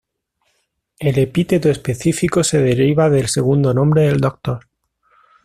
[0.97, 4.65] El epíteto específico se deriva del segundo nombre del Dr.